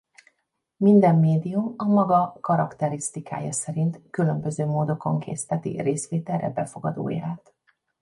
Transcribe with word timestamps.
Minden 0.77 1.15
médium 1.19 1.73
a 1.77 1.83
maga 1.85 2.37
karakterisztikája 2.41 3.51
szerint 3.51 3.99
különböző 4.09 4.65
módokon 4.65 5.19
készteti 5.19 5.81
részvételre 5.81 6.49
befogadóját. 6.49 7.53